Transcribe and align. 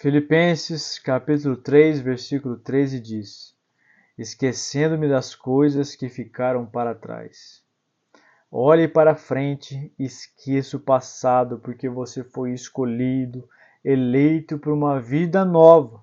Filipenses 0.00 0.96
capítulo 0.96 1.56
3, 1.56 1.98
versículo 1.98 2.56
13 2.56 3.00
diz: 3.00 3.56
Esquecendo-me 4.16 5.08
das 5.08 5.34
coisas 5.34 5.96
que 5.96 6.08
ficaram 6.08 6.64
para 6.64 6.94
trás. 6.94 7.64
Olhe 8.48 8.86
para 8.86 9.16
frente 9.16 9.92
esqueça 9.98 10.76
o 10.76 10.80
passado, 10.80 11.58
porque 11.58 11.88
você 11.88 12.22
foi 12.22 12.52
escolhido, 12.52 13.48
eleito 13.84 14.56
para 14.56 14.72
uma 14.72 15.00
vida 15.00 15.44
nova. 15.44 16.00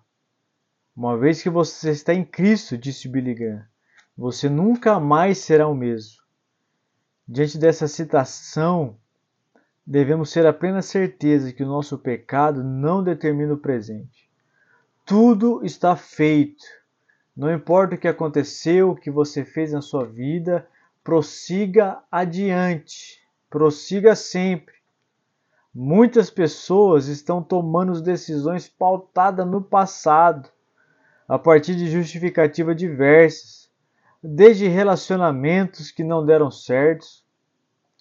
Uma 0.93 1.17
vez 1.17 1.41
que 1.41 1.49
você 1.49 1.91
está 1.91 2.13
em 2.13 2.25
Cristo, 2.25 2.77
disse 2.77 3.07
Billy 3.07 3.33
Graham, 3.33 3.65
você 4.17 4.49
nunca 4.49 4.99
mais 4.99 5.37
será 5.37 5.69
o 5.69 5.73
mesmo. 5.73 6.21
Diante 7.25 7.57
dessa 7.57 7.87
citação, 7.87 8.99
devemos 9.85 10.31
ter 10.31 10.45
a 10.45 10.53
plena 10.53 10.81
certeza 10.81 11.53
que 11.53 11.63
o 11.63 11.67
nosso 11.67 11.97
pecado 11.97 12.63
não 12.63 13.03
determina 13.03 13.53
o 13.53 13.57
presente. 13.57 14.29
Tudo 15.05 15.63
está 15.63 15.95
feito. 15.95 16.63
Não 17.37 17.53
importa 17.53 17.95
o 17.95 17.97
que 17.97 18.07
aconteceu, 18.07 18.91
o 18.91 18.95
que 18.95 19.11
você 19.11 19.45
fez 19.45 19.73
na 19.73 19.81
sua 19.81 20.05
vida, 20.05 20.67
prossiga 21.03 22.01
adiante, 22.11 23.21
prossiga 23.49 24.15
sempre. 24.15 24.73
Muitas 25.73 26.29
pessoas 26.29 27.07
estão 27.07 27.43
tomando 27.43 28.01
decisões 28.01 28.67
pautadas 28.67 29.45
no 29.45 29.61
passado, 29.61 30.49
a 31.27 31.37
partir 31.37 31.75
de 31.75 31.91
justificativas 31.91 32.75
diversas, 32.75 33.69
desde 34.23 34.67
relacionamentos 34.67 35.91
que 35.91 36.03
não 36.03 36.25
deram 36.25 36.49
certos. 36.49 37.23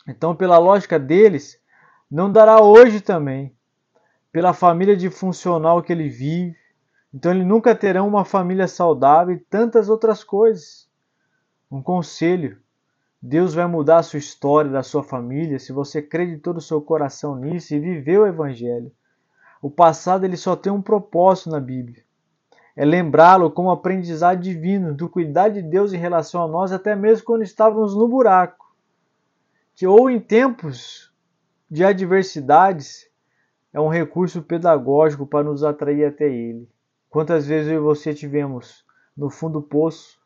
Então, 0.07 0.37
pela 0.37 0.59
lógica 0.59 0.99
deles, 0.99 1.61
não 2.15 2.31
dará 2.31 2.63
hoje 2.63 3.01
também, 3.01 3.53
pela 4.31 4.53
família 4.53 4.97
disfuncional 4.97 5.83
que 5.83 5.93
ele 5.93 6.09
vive. 6.09 6.57
Então 7.13 7.33
ele 7.33 7.45
nunca 7.45 7.75
terá 7.75 8.05
uma 8.05 8.25
família 8.25 8.69
saudável 8.69 9.35
e 9.35 9.41
tantas 9.41 9.89
outras 9.89 10.23
coisas. 10.23 10.89
Um 11.69 11.83
conselho: 11.83 12.57
Deus 13.21 13.53
vai 13.53 13.67
mudar 13.67 13.99
a 13.99 14.03
sua 14.05 14.21
história, 14.21 14.71
da 14.71 14.85
sua 14.85 15.03
família, 15.03 15.59
se 15.59 15.73
você 15.73 16.01
crê 16.01 16.25
de 16.27 16.39
todo 16.39 16.59
o 16.59 16.61
seu 16.61 16.81
coração 16.81 17.35
nisso 17.35 17.75
e 17.75 17.81
viver 17.81 18.21
o 18.21 18.27
Evangelho. 18.29 18.93
O 19.61 19.69
passado 19.69 20.25
ele 20.25 20.37
só 20.37 20.55
tem 20.55 20.73
um 20.73 20.83
propósito 20.83 21.51
na 21.51 21.59
Bíblia. 21.59 22.05
É 22.77 22.85
lembrá-lo 22.85 23.51
como 23.51 23.73
aprendizado 23.73 24.41
divino 24.41 24.95
do 24.95 25.09
cuidado 25.09 25.55
de 25.55 25.63
Deus 25.63 25.93
em 25.93 25.99
relação 25.99 26.45
a 26.45 26.47
nós, 26.47 26.71
até 26.71 26.95
mesmo 26.95 27.25
quando 27.25 27.43
estávamos 27.43 27.97
no 27.97 28.07
buraco. 28.07 28.73
Que 29.75 29.85
ou 29.85 30.09
em 30.09 30.21
tempos 30.21 31.13
de 31.75 31.83
adversidades 31.85 33.11
é 33.73 33.81
um 33.81 33.89
recurso 33.89 34.41
pedagógico 34.41 35.27
para 35.27 35.43
nos 35.43 35.65
atrair 35.65 36.05
até 36.05 36.25
Ele. 36.25 36.71
Quantas 37.11 37.49
vezes 37.49 37.69
eu 37.69 37.79
e 37.79 37.83
você 37.83 38.15
tivemos 38.15 38.85
no 39.17 39.29
fundo 39.29 39.59
do 39.59 39.67
poço 39.67 40.21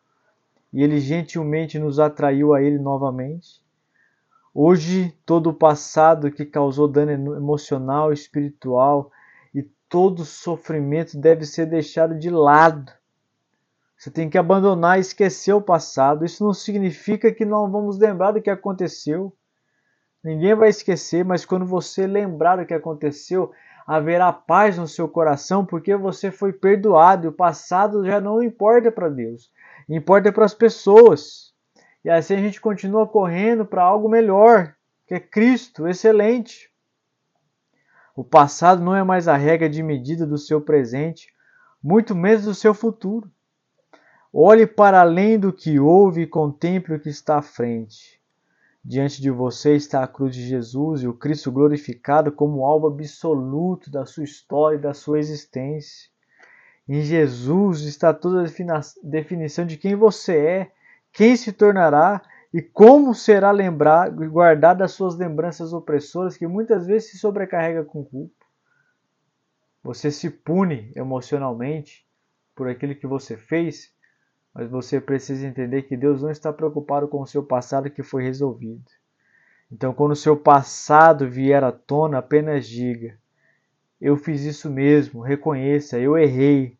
e 0.71 0.83
Ele 0.83 1.01
gentilmente 1.01 1.79
nos 1.79 1.99
atraiu 1.99 2.53
a 2.53 2.61
Ele 2.63 2.79
novamente? 2.79 3.63
Hoje, 4.53 5.17
todo 5.25 5.49
o 5.49 5.55
passado 5.55 6.31
que 6.31 6.45
causou 6.45 6.87
dano 6.87 7.35
emocional, 7.35 8.13
espiritual 8.13 9.11
e 9.55 9.63
todo 9.89 10.27
sofrimento 10.27 11.19
deve 11.19 11.47
ser 11.47 11.65
deixado 11.65 12.19
de 12.19 12.29
lado. 12.29 12.93
Você 13.97 14.11
tem 14.11 14.29
que 14.29 14.37
abandonar 14.37 14.99
e 14.99 15.01
esquecer 15.01 15.55
o 15.55 15.63
passado. 15.63 16.27
Isso 16.27 16.45
não 16.45 16.53
significa 16.53 17.33
que 17.33 17.47
não 17.47 17.73
vamos 17.73 17.99
lembrar 17.99 18.33
do 18.33 18.43
que 18.43 18.51
aconteceu. 18.51 19.35
Ninguém 20.23 20.55
vai 20.55 20.69
esquecer, 20.69 21.25
mas 21.25 21.45
quando 21.45 21.65
você 21.65 22.07
lembrar 22.07 22.59
o 22.59 22.67
que 22.67 22.75
aconteceu, 22.75 23.53
haverá 23.87 24.33
paz 24.33 24.77
no 24.77 24.87
seu 24.87 25.09
coração, 25.09 25.65
porque 25.65 25.97
você 25.97 26.31
foi 26.31 26.53
perdoado 26.53 27.27
e 27.27 27.29
o 27.29 27.33
passado 27.33 28.05
já 28.05 28.21
não 28.21 28.43
importa 28.43 28.93
para 28.93 29.09
Deus, 29.09 29.51
importa 29.89 30.33
para 30.33 30.45
as 30.45 30.55
pessoas. 30.55 31.55
E 32.05 32.11
assim 32.11 32.35
a 32.35 32.41
gente 32.41 32.61
continua 32.61 33.07
correndo 33.07 33.65
para 33.65 33.83
algo 33.83 34.09
melhor, 34.09 34.75
que 35.07 35.15
é 35.15 35.21
Cristo, 35.21 35.89
excelente. 35.89 36.71
O 38.15 38.25
passado 38.25 38.83
não 38.83 38.95
é 38.95 39.03
mais 39.05 39.29
a 39.29 39.37
regra 39.37 39.71
de 39.71 39.83
medida 39.83 40.27
do 40.27 40.37
seu 40.37 40.61
presente, 40.61 41.33
muito 41.83 42.15
menos 42.15 42.45
do 42.45 42.55
seu 42.55 42.75
futuro. 42.75 43.31
Olhe 44.33 44.67
para 44.67 45.01
além 45.01 45.39
do 45.39 45.53
que 45.53 45.79
houve 45.79 46.23
e 46.23 46.27
contemple 46.27 46.97
o 46.97 47.01
que 47.01 47.09
está 47.09 47.39
à 47.39 47.43
frente. 47.43 48.18
Diante 48.85 49.21
de 49.21 49.31
você 49.31 49.75
está 49.75 50.03
a 50.03 50.09
cruz 50.09 50.35
de 50.35 50.47
Jesus 50.47 51.03
e 51.03 51.09
o 51.09 51.15
Cristo 51.15 51.51
glorificado 51.53 52.33
como 52.33 52.65
alvo 52.65 52.87
absoluto 52.87 53.91
da 53.91 54.07
sua 54.07 54.25
história 54.25 54.77
e 54.77 54.81
da 54.81 54.95
sua 54.95 55.19
existência. 55.19 56.09
Em 56.89 57.03
Jesus 57.03 57.83
está 57.83 58.15
toda 58.15 58.43
a 58.43 58.81
definição 59.03 59.67
de 59.67 59.77
quem 59.77 59.95
você 59.95 60.39
é, 60.39 60.73
quem 61.13 61.37
se 61.37 61.53
tornará 61.53 62.23
e 62.53 62.63
como 62.63 63.15
será 63.15 63.51
lembrado 63.51 64.25
e 64.25 64.29
guardado 64.29 64.83
as 64.83 64.93
suas 64.93 65.17
lembranças 65.17 65.73
opressoras 65.73 66.37
que 66.37 66.47
muitas 66.47 66.87
vezes 66.87 67.11
se 67.11 67.19
sobrecarrega 67.19 67.85
com 67.85 68.05
culpa. 68.05 68.47
Você 69.83 70.11
se 70.11 70.31
pune 70.31 70.93
emocionalmente 70.97 72.07
por 72.55 72.69
aquilo 72.69 72.95
que 72.95 73.07
você 73.07 73.37
fez, 73.37 73.93
mas 74.59 74.69
você 74.69 75.01
precisa 75.01 75.47
entender 75.47 75.83
que 75.83 75.97
Deus 75.97 76.21
não 76.21 76.33
está 76.33 76.53
preocupado 76.53 77.07
com 77.07 77.23
o 77.23 77.27
seu 77.29 77.45
passado 77.45 77.89
que 77.89 78.03
foi 78.03 78.25
resolvido. 78.25 78.91
Então, 79.71 79.95
quando 79.95 80.11
o 80.11 80.17
seu 80.17 80.37
passado 80.37 81.31
vier 81.31 81.63
à 81.63 81.71
tona, 81.71 82.19
apenas 82.19 82.67
diga: 82.67 83.17
Eu 84.01 84.17
fiz 84.17 84.43
isso 84.43 84.69
mesmo, 84.69 85.21
reconheça, 85.21 85.97
eu 85.97 86.19
errei, 86.19 86.77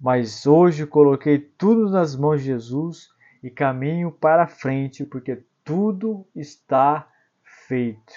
mas 0.00 0.46
hoje 0.46 0.86
coloquei 0.86 1.38
tudo 1.38 1.90
nas 1.90 2.16
mãos 2.16 2.40
de 2.40 2.46
Jesus 2.46 3.10
e 3.42 3.50
caminho 3.50 4.10
para 4.10 4.46
frente, 4.46 5.04
porque 5.04 5.42
tudo 5.62 6.26
está 6.34 7.06
feito. 7.68 8.14